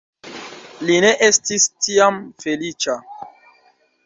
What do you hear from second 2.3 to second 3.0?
feliĉa.